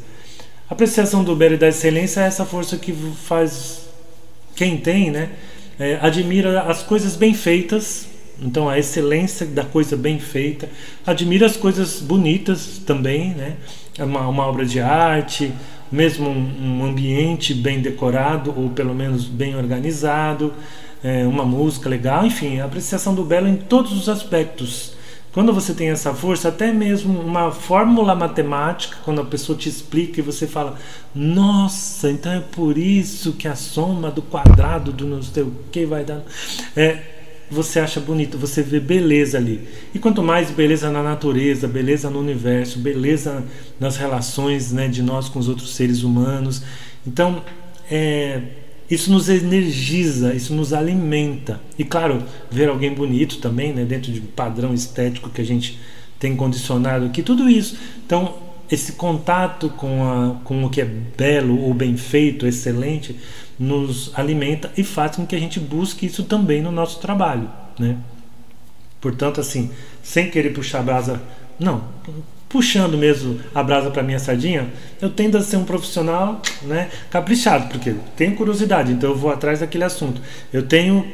A 0.71 0.75
apreciação 0.75 1.25
do 1.25 1.35
belo 1.35 1.55
e 1.55 1.57
da 1.57 1.67
excelência 1.67 2.21
é 2.21 2.27
essa 2.27 2.45
força 2.45 2.77
que 2.77 2.93
faz 2.93 3.89
quem 4.55 4.77
tem, 4.77 5.11
né? 5.11 5.31
É, 5.77 5.99
admira 6.01 6.63
as 6.63 6.81
coisas 6.81 7.17
bem 7.17 7.35
feitas, 7.35 8.07
então 8.41 8.69
a 8.69 8.79
excelência 8.79 9.45
da 9.47 9.65
coisa 9.65 9.97
bem 9.97 10.21
feita, 10.21 10.69
admira 11.05 11.45
as 11.45 11.57
coisas 11.57 12.01
bonitas 12.01 12.81
também, 12.87 13.31
né? 13.31 13.57
Uma, 13.99 14.29
uma 14.29 14.47
obra 14.47 14.65
de 14.65 14.79
arte, 14.79 15.53
mesmo 15.91 16.31
um, 16.31 16.79
um 16.79 16.85
ambiente 16.85 17.53
bem 17.53 17.81
decorado 17.81 18.55
ou 18.57 18.71
pelo 18.71 18.95
menos 18.95 19.25
bem 19.25 19.57
organizado, 19.57 20.55
é, 21.03 21.27
uma 21.27 21.45
música 21.45 21.89
legal, 21.89 22.25
enfim, 22.25 22.61
a 22.61 22.67
apreciação 22.67 23.13
do 23.13 23.25
belo 23.25 23.49
em 23.49 23.57
todos 23.57 23.91
os 23.91 24.09
aspectos. 24.09 24.93
Quando 25.33 25.53
você 25.53 25.73
tem 25.73 25.91
essa 25.91 26.13
força, 26.13 26.49
até 26.49 26.73
mesmo 26.73 27.21
uma 27.21 27.53
fórmula 27.53 28.17
matemática, 28.17 28.97
quando 29.05 29.21
a 29.21 29.25
pessoa 29.25 29.57
te 29.57 29.69
explica 29.69 30.19
e 30.19 30.23
você 30.23 30.45
fala, 30.45 30.77
nossa, 31.15 32.11
então 32.11 32.33
é 32.33 32.41
por 32.41 32.77
isso 32.77 33.35
que 33.35 33.47
a 33.47 33.55
soma 33.55 34.11
do 34.11 34.23
quadrado 34.23 34.93
do 34.93 35.07
não 35.07 35.23
sei 35.23 35.45
o 35.45 35.55
que 35.71 35.87
vai 35.87 36.05
dar. 36.05 36.23
É, 36.77 36.99
você 37.49 37.79
acha 37.79 38.01
bonito, 38.01 38.39
você 38.39 38.61
vê 38.61 38.81
beleza 38.81 39.39
ali. 39.39 39.69
E 39.95 40.01
quanto 40.01 40.21
mais 40.21 40.51
beleza 40.51 40.91
na 40.91 41.03
natureza, 41.03 41.69
beleza 41.69 42.11
no 42.11 42.19
universo, 42.19 42.81
beleza 42.81 43.45
nas 43.79 43.97
relações 43.97 44.73
né, 44.73 44.89
de 44.89 45.03
nós 45.03 45.29
com 45.29 45.39
os 45.39 45.49
outros 45.49 45.77
seres 45.77 46.03
humanos. 46.03 46.63
Então, 47.07 47.43
é, 47.89 48.41
isso 48.91 49.13
nos 49.13 49.29
energiza, 49.29 50.35
isso 50.35 50.53
nos 50.53 50.73
alimenta. 50.73 51.61
E 51.79 51.85
claro, 51.85 52.23
ver 52.51 52.69
alguém 52.69 52.93
bonito 52.93 53.39
também, 53.39 53.73
né, 53.73 53.85
dentro 53.85 54.11
de 54.11 54.21
um 54.21 54.27
padrão 54.27 54.75
estético 54.75 55.31
que 55.31 55.41
a 55.41 55.45
gente 55.45 55.79
tem 56.19 56.35
condicionado 56.35 57.07
aqui, 57.07 57.23
tudo 57.23 57.49
isso. 57.49 57.79
Então, 58.05 58.35
esse 58.71 58.93
contato 58.93 59.69
com, 59.71 60.05
a, 60.05 60.41
com 60.45 60.65
o 60.65 60.71
que 60.71 60.81
é 60.81 60.85
belo 60.85 61.61
ou 61.61 61.73
bem 61.73 61.97
feito, 61.97 62.47
excelente, 62.47 63.17
nos 63.59 64.11
alimenta 64.15 64.73
e 64.77 64.83
faz 64.83 65.17
com 65.17 65.27
que 65.27 65.37
a 65.37 65.41
gente 65.41 65.61
busque 65.61 66.07
isso 66.07 66.25
também 66.25 66.63
no 66.63 66.73
nosso 66.73 67.01
trabalho, 67.01 67.49
né? 67.79 67.97
Portanto, 69.01 69.41
assim, 69.41 69.71
sem 70.03 70.31
querer 70.31 70.51
puxar 70.51 70.81
a 70.81 70.83
brasa, 70.83 71.23
não, 71.59 71.85
puxando 72.51 72.99
mesmo 72.99 73.41
a 73.55 73.63
brasa 73.63 73.91
para 73.91 74.03
minha 74.03 74.19
sardinha, 74.19 74.69
eu 75.01 75.09
tendo 75.09 75.39
a 75.39 75.41
ser 75.41 75.57
um 75.57 75.65
profissional, 75.65 76.43
né, 76.63 76.91
caprichado, 77.09 77.69
porque 77.69 77.95
tenho 78.17 78.35
curiosidade, 78.35 78.93
então 78.93 79.11
eu 79.11 79.17
vou 79.17 79.31
atrás 79.31 79.61
daquele 79.61 79.85
assunto. 79.85 80.21
Eu 80.53 80.65
tenho 80.65 81.07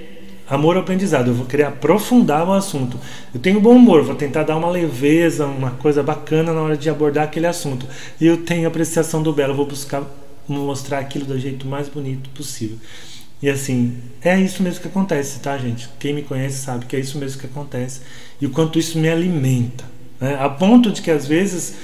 amor 0.48 0.76
ao 0.76 0.82
aprendizado, 0.82 1.28
eu 1.28 1.34
vou 1.34 1.44
querer 1.44 1.64
aprofundar 1.64 2.48
o 2.48 2.52
assunto. 2.52 2.98
Eu 3.34 3.38
tenho 3.38 3.60
bom 3.60 3.76
humor, 3.76 4.02
vou 4.02 4.14
tentar 4.14 4.44
dar 4.44 4.56
uma 4.56 4.70
leveza, 4.70 5.44
uma 5.44 5.72
coisa 5.72 6.02
bacana 6.02 6.54
na 6.54 6.60
hora 6.62 6.76
de 6.76 6.88
abordar 6.88 7.24
aquele 7.24 7.46
assunto. 7.46 7.86
E 8.18 8.26
eu 8.26 8.38
tenho 8.38 8.66
apreciação 8.66 9.22
do 9.22 9.32
belo, 9.32 9.52
eu 9.52 9.56
vou 9.56 9.66
buscar 9.66 10.02
mostrar 10.48 11.00
aquilo 11.00 11.26
do 11.26 11.38
jeito 11.38 11.66
mais 11.66 11.88
bonito 11.88 12.30
possível. 12.30 12.78
E 13.42 13.50
assim, 13.50 13.98
é 14.22 14.40
isso 14.40 14.62
mesmo 14.62 14.80
que 14.80 14.88
acontece, 14.88 15.40
tá, 15.40 15.58
gente? 15.58 15.88
Quem 15.98 16.14
me 16.14 16.22
conhece 16.22 16.58
sabe 16.58 16.86
que 16.86 16.96
é 16.96 17.00
isso 17.00 17.18
mesmo 17.18 17.38
que 17.38 17.46
acontece 17.46 18.00
e 18.40 18.46
o 18.46 18.50
quanto 18.50 18.78
isso 18.78 18.98
me 18.98 19.08
alimenta. 19.10 19.95
Né? 20.20 20.36
A 20.40 20.48
ponto 20.48 20.90
de 20.90 21.02
que 21.02 21.10
às 21.10 21.26
vezes 21.26 21.74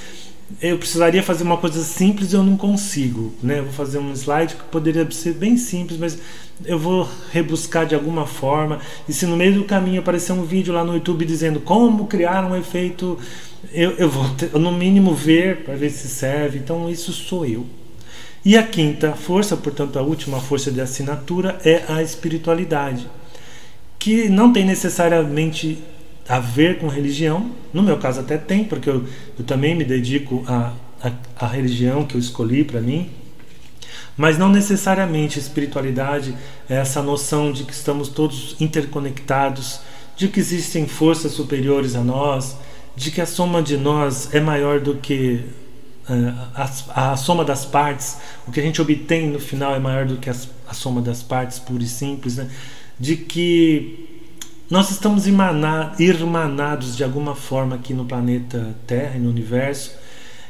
eu 0.61 0.77
precisaria 0.77 1.23
fazer 1.23 1.43
uma 1.43 1.57
coisa 1.57 1.83
simples 1.83 2.31
e 2.31 2.35
eu 2.35 2.43
não 2.43 2.57
consigo. 2.57 3.33
Né? 3.41 3.61
Vou 3.61 3.71
fazer 3.71 3.97
um 3.97 4.11
slide 4.13 4.55
que 4.55 4.63
poderia 4.65 5.09
ser 5.11 5.33
bem 5.33 5.57
simples, 5.57 5.97
mas 5.97 6.17
eu 6.65 6.77
vou 6.77 7.09
rebuscar 7.31 7.85
de 7.85 7.95
alguma 7.95 8.25
forma. 8.25 8.79
E 9.07 9.13
se 9.13 9.25
no 9.25 9.35
meio 9.35 9.53
do 9.55 9.63
caminho 9.63 9.99
aparecer 9.99 10.33
um 10.33 10.43
vídeo 10.43 10.73
lá 10.73 10.83
no 10.83 10.93
YouTube 10.93 11.25
dizendo 11.25 11.59
como 11.59 12.07
criar 12.07 12.45
um 12.45 12.55
efeito, 12.55 13.17
eu, 13.71 13.91
eu 13.91 14.09
vou 14.09 14.29
ter, 14.35 14.51
no 14.53 14.71
mínimo 14.71 15.13
ver 15.13 15.63
para 15.63 15.75
ver 15.75 15.89
se 15.89 16.07
serve. 16.07 16.59
Então, 16.59 16.89
isso 16.89 17.11
sou 17.11 17.45
eu. 17.45 17.65
E 18.45 18.57
a 18.57 18.63
quinta 18.63 19.13
força, 19.13 19.55
portanto, 19.55 19.97
a 19.97 20.01
última 20.01 20.39
força 20.39 20.69
de 20.69 20.81
assinatura 20.81 21.57
é 21.63 21.83
a 21.87 22.03
espiritualidade, 22.03 23.07
que 23.97 24.27
não 24.27 24.51
tem 24.51 24.65
necessariamente 24.65 25.81
a 26.27 26.39
ver 26.39 26.79
com 26.79 26.87
religião. 26.87 27.51
No 27.73 27.83
meu 27.83 27.97
caso, 27.97 28.19
até 28.19 28.37
tem, 28.37 28.63
porque 28.63 28.89
eu, 28.89 29.05
eu 29.37 29.45
também 29.45 29.75
me 29.75 29.83
dedico 29.83 30.43
à 30.47 30.73
a, 31.01 31.07
a, 31.09 31.45
a, 31.45 31.47
religião 31.47 32.05
que 32.05 32.15
eu 32.15 32.19
escolhi 32.19 32.63
para 32.63 32.79
mim, 32.79 33.09
mas 34.15 34.37
não 34.37 34.49
necessariamente 34.49 35.37
espiritualidade 35.39 36.35
é 36.69 36.75
essa 36.75 37.01
noção 37.01 37.51
de 37.51 37.63
que 37.63 37.73
estamos 37.73 38.07
todos 38.07 38.55
interconectados, 38.59 39.81
de 40.15 40.27
que 40.27 40.39
existem 40.39 40.87
forças 40.87 41.33
superiores 41.33 41.95
a 41.95 42.03
nós, 42.03 42.55
de 42.95 43.11
que 43.11 43.19
a 43.19 43.25
soma 43.25 43.61
de 43.61 43.75
nós 43.75 44.33
é 44.33 44.39
maior 44.39 44.79
do 44.79 44.95
que 44.95 45.41
uh, 46.07 46.33
a, 46.93 47.11
a, 47.11 47.17
soma 47.17 47.43
das 47.43 47.65
partes, 47.65 48.17
o 48.47 48.51
que 48.51 48.59
a 48.59 48.63
gente 48.63 48.81
obtém 48.81 49.29
no 49.29 49.39
final 49.39 49.75
é 49.75 49.79
maior 49.79 50.05
do 50.05 50.17
que 50.17 50.29
a, 50.29 50.35
a 50.67 50.73
soma 50.73 51.01
das 51.01 51.23
partes, 51.23 51.57
pura 51.57 51.83
e 51.83 51.87
simples, 51.87 52.37
né? 52.37 52.49
de 52.99 53.17
que 53.17 54.12
nós 54.73 54.89
estamos 54.89 55.27
irmanados 55.27 56.97
de 56.97 57.03
alguma 57.03 57.35
forma 57.35 57.75
aqui 57.75 57.93
no 57.93 58.05
planeta 58.05 58.75
Terra 58.87 59.17
e 59.17 59.19
no 59.19 59.29
universo 59.29 59.91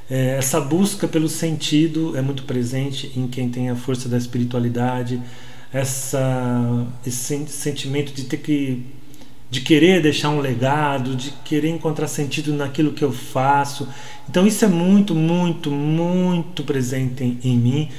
é, 0.09 0.37
essa 0.37 0.61
busca 0.61 1.09
pelo 1.09 1.27
sentido 1.27 2.15
é 2.15 2.21
muito 2.21 2.43
presente 2.43 3.11
em 3.17 3.27
quem 3.27 3.49
tem 3.49 3.69
a 3.69 3.75
força 3.75 4.07
da 4.07 4.17
espiritualidade, 4.17 5.21
essa, 5.73 6.87
esse 7.05 7.45
sentimento 7.47 8.13
de 8.13 8.23
ter 8.23 8.37
que 8.37 8.85
de 9.51 9.59
querer 9.59 10.01
deixar 10.01 10.29
um 10.29 10.39
legado, 10.39 11.17
de 11.17 11.31
querer 11.43 11.67
encontrar 11.67 12.07
sentido 12.07 12.53
naquilo 12.53 12.93
que 12.93 13.03
eu 13.03 13.11
faço. 13.11 13.89
Então 14.29 14.47
isso 14.47 14.63
é 14.63 14.69
muito, 14.69 15.13
muito, 15.13 15.69
muito 15.69 16.63
presente 16.63 17.25
em, 17.25 17.39
em 17.43 17.57
mim. 17.57 17.89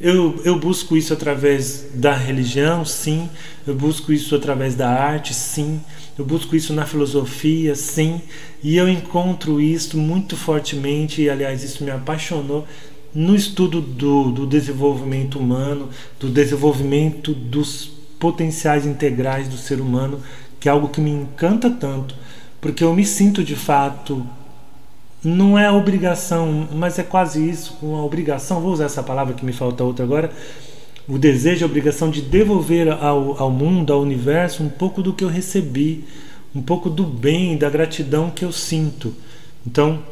Eu, 0.00 0.40
eu 0.44 0.58
busco 0.58 0.96
isso 0.96 1.12
através 1.12 1.86
da 1.94 2.14
religião, 2.14 2.84
sim. 2.84 3.28
Eu 3.66 3.74
busco 3.74 4.12
isso 4.12 4.34
através 4.34 4.74
da 4.74 4.88
arte, 4.88 5.32
sim. 5.32 5.80
Eu 6.18 6.24
busco 6.24 6.54
isso 6.56 6.72
na 6.72 6.84
filosofia, 6.84 7.74
sim. 7.74 8.20
E 8.62 8.76
eu 8.76 8.88
encontro 8.88 9.60
isso 9.60 9.96
muito 9.96 10.36
fortemente, 10.36 11.22
e 11.22 11.30
aliás, 11.30 11.62
isso 11.62 11.84
me 11.84 11.90
apaixonou 11.90 12.66
no 13.14 13.36
estudo 13.36 13.80
do, 13.80 14.32
do 14.32 14.46
desenvolvimento 14.46 15.38
humano, 15.38 15.88
do 16.18 16.28
desenvolvimento 16.28 17.32
dos 17.32 17.92
potenciais 18.18 18.84
integrais 18.84 19.48
do 19.48 19.56
ser 19.56 19.80
humano, 19.80 20.20
que 20.58 20.68
é 20.68 20.72
algo 20.72 20.88
que 20.88 21.00
me 21.00 21.10
encanta 21.10 21.70
tanto, 21.70 22.16
porque 22.60 22.82
eu 22.82 22.94
me 22.94 23.04
sinto 23.04 23.44
de 23.44 23.54
fato 23.54 24.26
não 25.24 25.58
é 25.58 25.70
obrigação, 25.70 26.68
mas 26.72 26.98
é 26.98 27.02
quase 27.02 27.48
isso, 27.48 27.78
uma 27.82 28.04
obrigação, 28.04 28.60
vou 28.60 28.72
usar 28.72 28.84
essa 28.84 29.02
palavra 29.02 29.34
que 29.34 29.44
me 29.44 29.52
falta 29.52 29.82
outra 29.82 30.04
agora, 30.04 30.30
o 31.08 31.18
desejo, 31.18 31.64
a 31.64 31.68
obrigação 31.68 32.10
de 32.10 32.20
devolver 32.20 32.88
ao, 32.90 33.40
ao 33.40 33.50
mundo, 33.50 33.92
ao 33.92 34.00
universo, 34.00 34.62
um 34.62 34.68
pouco 34.68 35.02
do 35.02 35.12
que 35.12 35.24
eu 35.24 35.28
recebi, 35.28 36.04
um 36.54 36.62
pouco 36.62 36.88
do 36.88 37.04
bem, 37.04 37.56
da 37.56 37.68
gratidão 37.68 38.30
que 38.30 38.44
eu 38.44 38.52
sinto. 38.52 39.14
Então, 39.66 40.02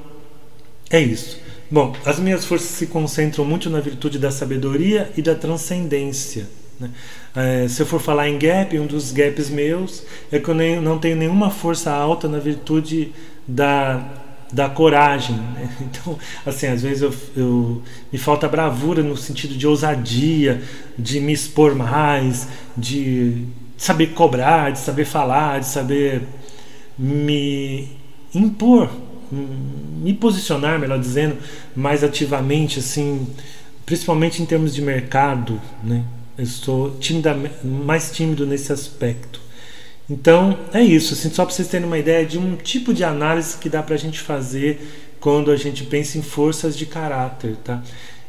é 0.91 1.01
isso. 1.01 1.39
Bom, 1.71 1.95
as 2.05 2.19
minhas 2.19 2.45
forças 2.45 2.69
se 2.69 2.87
concentram 2.87 3.45
muito 3.45 3.71
na 3.71 3.81
virtude 3.81 4.19
da 4.19 4.31
sabedoria 4.31 5.11
e 5.17 5.23
da 5.23 5.35
transcendência. 5.35 6.47
Né? 6.79 6.91
É, 7.35 7.69
se 7.69 7.81
eu 7.81 7.87
for 7.87 8.01
falar 8.01 8.29
em 8.29 8.39
gap, 8.39 8.79
um 8.79 8.87
dos 8.87 9.13
gaps 9.13 9.49
meus 9.49 10.03
é 10.31 10.39
que 10.39 10.49
eu 10.49 10.55
nem, 10.55 10.81
não 10.81 10.99
tenho 10.99 11.17
nenhuma 11.17 11.49
força 11.51 11.91
alta 11.91 12.29
na 12.29 12.39
virtude 12.39 13.13
da 13.49 14.05
da 14.53 14.69
coragem. 14.69 15.37
Né? 15.37 15.69
Então, 15.81 16.19
assim, 16.45 16.67
às 16.67 16.83
vezes 16.83 17.03
eu, 17.03 17.15
eu, 17.37 17.83
me 18.13 18.19
falta 18.19 18.49
bravura 18.49 19.03
no 19.03 19.17
sentido 19.17 19.55
de 19.55 19.67
ousadia, 19.67 20.63
de 20.99 21.21
me 21.21 21.33
expor 21.33 21.75
mais, 21.75 22.49
de 22.77 23.47
saber 23.77 24.09
cobrar, 24.09 24.71
de 24.71 24.79
saber 24.79 25.05
falar, 25.05 25.61
de 25.61 25.67
saber 25.67 26.23
me 26.99 27.89
impor, 28.35 28.91
me 29.31 30.13
posicionar, 30.15 30.79
melhor 30.79 30.99
dizendo, 30.99 31.37
mais 31.75 32.05
ativamente, 32.05 32.79
assim, 32.79 33.27
principalmente 33.85 34.43
em 34.43 34.47
termos 34.47 34.75
de 34.75 34.83
mercado, 34.83 35.61
né? 35.83 36.05
Eu 36.37 36.45
estou 36.45 36.97
mais 37.63 38.11
tímido 38.11 38.47
nesse 38.47 38.73
aspecto. 38.73 39.42
Então 40.11 40.59
é 40.73 40.83
isso, 40.83 41.15
assim, 41.15 41.31
só 41.31 41.45
para 41.45 41.55
vocês 41.55 41.69
terem 41.69 41.87
uma 41.87 41.99
ideia 41.99 42.27
de 42.27 42.39
um 42.39 42.57
tipo 42.57 42.93
de 42.93 43.05
análise 43.05 43.57
que 43.57 43.69
dá 43.69 43.83
para 43.83 43.95
a 43.95 43.99
gente 43.99 44.21
fazer 44.21 45.15
quando 45.21 45.51
a 45.51 45.57
gente 45.57 45.85
pensa 45.85 46.19
em 46.19 46.23
forças 46.23 46.77
de 46.77 46.85
caráter, 46.85 47.57
tá? 47.63 47.83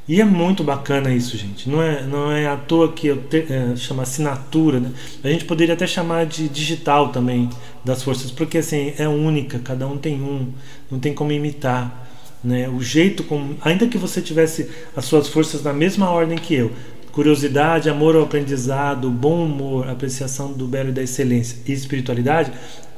E 0.08 0.20
é 0.20 0.25
muito 0.25 0.63
bacana 0.63 1.13
isso, 1.13 1.38
gente. 1.38 1.70
Não 1.70 1.82
é, 1.82 2.03
não 2.03 2.30
é 2.30 2.46
à 2.46 2.58
toa 2.58 2.92
que 2.92 3.08
eu 3.08 3.24
te, 3.24 3.46
é, 3.50 3.74
chama 3.77 4.03
assinatura, 4.03 4.80
né? 4.80 4.92
A 5.24 5.30
gente 5.30 5.46
poderia 5.46 5.74
até 5.74 5.88
chamar 5.88 6.25
de 6.25 6.50
digital 6.50 7.10
também 7.10 7.50
das 7.86 8.03
forças, 8.03 8.30
porque 8.30 8.58
assim 8.58 8.94
é 8.98 9.08
única, 9.08 9.60
cada 9.60 9.88
um 9.88 9.98
tem 9.98 10.22
um, 10.22 10.51
não 10.92 11.00
tem 11.00 11.13
como 11.13 11.32
imitar, 11.32 12.06
né? 12.44 12.68
O 12.68 12.82
jeito 12.82 13.24
como, 13.24 13.56
ainda 13.62 13.88
que 13.88 13.98
você 13.98 14.22
tivesse 14.22 14.70
as 14.96 15.06
suas 15.06 15.30
forças 15.30 15.63
na 15.63 15.72
mesma 15.72 16.10
ordem 16.10 16.38
que 16.38 16.53
eu, 16.53 16.72
curiosidade, 17.13 17.89
amor 17.89 18.15
ao 18.15 18.24
aprendizado, 18.24 19.10
bom 19.10 19.46
humor, 19.46 19.88
apreciação 19.88 20.51
do 20.51 20.65
belo 20.65 20.89
e 20.89 20.91
da 20.91 21.03
excelência 21.03 21.60
e 21.65 21.72
espiritualidade, 21.72 22.51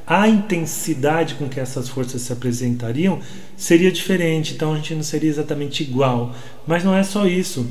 a 0.06 0.26
intensidade 0.26 1.34
com 1.34 1.48
que 1.48 1.60
essas 1.60 1.88
forças 1.88 2.22
se 2.22 2.32
apresentariam 2.32 3.20
seria 3.56 3.92
diferente, 3.92 4.54
então 4.54 4.72
a 4.72 4.76
gente 4.76 4.94
não 4.94 5.02
seria 5.02 5.28
exatamente 5.28 5.82
igual. 5.82 6.34
Mas 6.66 6.82
não 6.82 6.94
é 6.94 7.02
só 7.02 7.26
isso. 7.26 7.66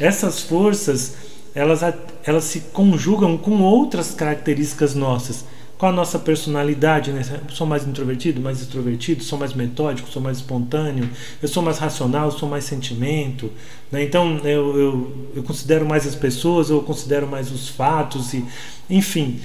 Essas 0.00 0.40
forças, 0.40 1.14
elas, 1.54 1.80
elas 2.24 2.44
se 2.44 2.60
conjugam 2.72 3.38
com 3.38 3.62
outras 3.62 4.10
características 4.12 4.96
nossas 4.96 5.44
com 5.84 5.88
a 5.88 5.92
nossa 5.92 6.18
personalidade, 6.18 7.12
né? 7.12 7.22
Sou 7.50 7.66
mais 7.66 7.86
introvertido, 7.86 8.40
mais 8.40 8.58
extrovertido, 8.58 9.22
sou 9.22 9.38
mais 9.38 9.52
metódico, 9.52 10.08
sou 10.08 10.22
mais 10.22 10.38
espontâneo, 10.38 11.10
eu 11.42 11.46
sou 11.46 11.62
mais 11.62 11.76
racional, 11.76 12.30
sou 12.30 12.48
mais 12.48 12.64
sentimento, 12.64 13.50
né? 13.92 14.02
Então 14.02 14.38
eu, 14.44 14.78
eu, 14.78 15.12
eu 15.36 15.42
considero 15.42 15.84
mais 15.84 16.06
as 16.06 16.14
pessoas, 16.14 16.70
eu 16.70 16.80
considero 16.80 17.26
mais 17.26 17.52
os 17.52 17.68
fatos 17.68 18.32
e, 18.32 18.42
enfim, 18.88 19.40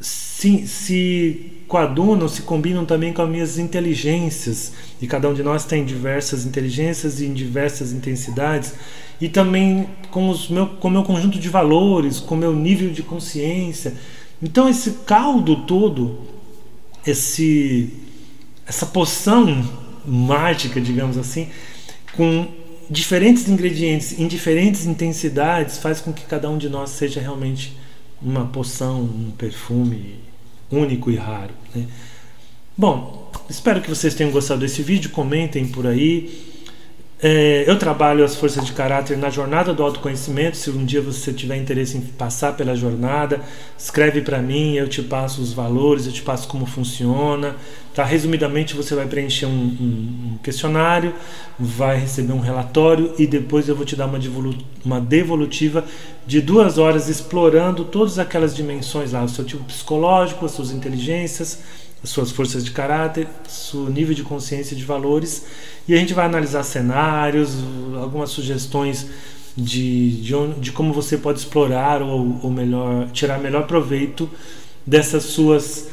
se, 0.00 0.64
se 0.68 1.64
coadunam, 1.66 2.28
se 2.28 2.42
combinam 2.42 2.84
também 2.84 3.12
com 3.12 3.22
as 3.22 3.28
minhas 3.28 3.58
inteligências 3.58 4.72
e 5.00 5.08
cada 5.08 5.28
um 5.28 5.34
de 5.34 5.42
nós 5.42 5.64
tem 5.64 5.84
diversas 5.84 6.46
inteligências 6.46 7.20
e 7.20 7.26
em 7.26 7.34
diversas 7.34 7.90
intensidades 7.90 8.74
e 9.20 9.28
também 9.28 9.88
com 10.08 10.28
os 10.28 10.48
meu 10.48 10.68
conjunto 10.68 11.40
de 11.40 11.48
valores, 11.48 12.20
com 12.20 12.36
meu 12.36 12.54
nível 12.54 12.92
de 12.92 13.02
consciência 13.02 13.94
Então 14.42 14.68
esse 14.68 14.90
caldo 15.06 15.64
todo, 15.64 16.18
esse 17.06 17.92
essa 18.66 18.86
poção 18.86 19.68
mágica, 20.04 20.80
digamos 20.80 21.16
assim, 21.16 21.48
com 22.14 22.48
diferentes 22.90 23.48
ingredientes 23.48 24.18
em 24.18 24.26
diferentes 24.26 24.84
intensidades, 24.84 25.78
faz 25.78 26.00
com 26.00 26.12
que 26.12 26.24
cada 26.24 26.50
um 26.50 26.58
de 26.58 26.68
nós 26.68 26.90
seja 26.90 27.20
realmente 27.20 27.76
uma 28.20 28.46
poção, 28.46 29.02
um 29.02 29.30
perfume 29.30 30.16
único 30.70 31.10
e 31.10 31.16
raro. 31.16 31.54
Né? 31.74 31.86
Bom, 32.76 33.30
espero 33.48 33.80
que 33.80 33.88
vocês 33.88 34.14
tenham 34.14 34.32
gostado 34.32 34.60
desse 34.60 34.82
vídeo, 34.82 35.10
comentem 35.10 35.66
por 35.68 35.86
aí. 35.86 36.51
É, 37.24 37.62
eu 37.68 37.78
trabalho 37.78 38.24
as 38.24 38.34
forças 38.34 38.64
de 38.64 38.72
caráter 38.72 39.16
na 39.16 39.30
jornada 39.30 39.72
do 39.72 39.80
autoconhecimento. 39.80 40.56
Se 40.56 40.70
um 40.70 40.84
dia 40.84 41.00
você 41.00 41.32
tiver 41.32 41.56
interesse 41.56 41.96
em 41.96 42.00
passar 42.00 42.56
pela 42.56 42.74
jornada, 42.74 43.40
escreve 43.78 44.22
para 44.22 44.38
mim, 44.38 44.74
eu 44.74 44.88
te 44.88 45.00
passo 45.02 45.40
os 45.40 45.52
valores, 45.52 46.04
eu 46.04 46.12
te 46.12 46.20
passo 46.20 46.48
como 46.48 46.66
funciona. 46.66 47.54
Tá? 47.94 48.02
Resumidamente, 48.02 48.74
você 48.74 48.96
vai 48.96 49.06
preencher 49.06 49.46
um, 49.46 49.50
um, 49.50 50.32
um 50.32 50.38
questionário, 50.42 51.14
vai 51.56 51.96
receber 51.96 52.32
um 52.32 52.40
relatório 52.40 53.14
e 53.16 53.24
depois 53.24 53.68
eu 53.68 53.76
vou 53.76 53.86
te 53.86 53.94
dar 53.94 54.06
uma, 54.06 54.18
uma 54.84 55.00
devolutiva 55.00 55.84
de 56.26 56.40
duas 56.40 56.76
horas 56.76 57.08
explorando 57.08 57.84
todas 57.84 58.18
aquelas 58.18 58.52
dimensões 58.52 59.12
lá, 59.12 59.22
o 59.22 59.28
seu 59.28 59.44
tipo 59.44 59.62
psicológico, 59.62 60.44
as 60.44 60.50
suas 60.50 60.72
inteligências 60.72 61.60
as 61.91 61.91
suas 62.04 62.30
forças 62.30 62.64
de 62.64 62.70
caráter, 62.70 63.28
seu 63.48 63.88
nível 63.88 64.14
de 64.14 64.22
consciência 64.22 64.76
de 64.76 64.84
valores. 64.84 65.44
E 65.86 65.94
a 65.94 65.96
gente 65.96 66.14
vai 66.14 66.26
analisar 66.26 66.62
cenários, 66.62 67.50
algumas 68.00 68.30
sugestões 68.30 69.06
de, 69.56 70.22
de, 70.22 70.34
onde, 70.34 70.60
de 70.60 70.72
como 70.72 70.92
você 70.92 71.18
pode 71.18 71.38
explorar 71.38 72.02
ou, 72.02 72.40
ou 72.42 72.50
melhor 72.50 73.10
tirar 73.10 73.38
melhor 73.38 73.66
proveito 73.66 74.28
dessas 74.86 75.24
suas 75.24 75.88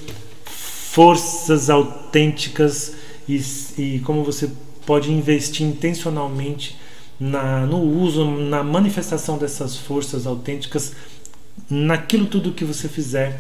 forças 0.46 1.70
autênticas 1.70 2.94
e, 3.28 3.42
e 3.78 4.00
como 4.00 4.24
você 4.24 4.50
pode 4.86 5.12
investir 5.12 5.66
intencionalmente 5.66 6.78
na, 7.20 7.66
no 7.66 7.80
uso, 7.80 8.26
na 8.26 8.64
manifestação 8.64 9.38
dessas 9.38 9.76
forças 9.76 10.26
autênticas 10.26 10.94
naquilo 11.70 12.26
tudo 12.26 12.54
que 12.54 12.64
você 12.64 12.88
fizer 12.88 13.40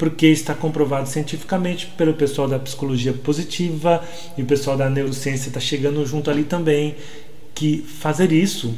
porque 0.00 0.28
está 0.28 0.54
comprovado 0.54 1.06
cientificamente 1.06 1.86
pelo 1.88 2.14
pessoal 2.14 2.48
da 2.48 2.58
psicologia 2.58 3.12
positiva 3.12 4.02
e 4.34 4.40
o 4.40 4.46
pessoal 4.46 4.74
da 4.74 4.88
neurociência 4.88 5.48
está 5.48 5.60
chegando 5.60 6.04
junto 6.06 6.30
ali 6.30 6.42
também, 6.42 6.96
que 7.54 7.82
fazer 7.82 8.32
isso, 8.32 8.74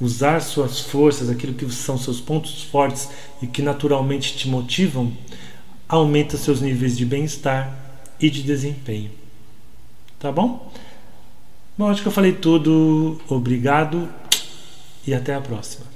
usar 0.00 0.40
suas 0.40 0.80
forças, 0.80 1.30
aquilo 1.30 1.54
que 1.54 1.70
são 1.70 1.96
seus 1.96 2.20
pontos 2.20 2.64
fortes 2.64 3.08
e 3.40 3.46
que 3.46 3.62
naturalmente 3.62 4.36
te 4.36 4.48
motivam, 4.48 5.12
aumenta 5.88 6.36
seus 6.36 6.60
níveis 6.60 6.98
de 6.98 7.06
bem-estar 7.06 7.72
e 8.20 8.28
de 8.28 8.42
desempenho. 8.42 9.12
Tá 10.18 10.32
bom? 10.32 10.72
Bom, 11.78 11.88
acho 11.88 12.02
que 12.02 12.08
eu 12.08 12.12
falei 12.12 12.32
tudo. 12.32 13.20
Obrigado 13.28 14.08
e 15.06 15.14
até 15.14 15.32
a 15.32 15.40
próxima. 15.40 15.95